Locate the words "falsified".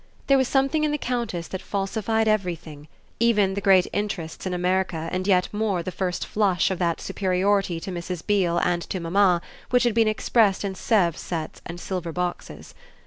1.61-2.27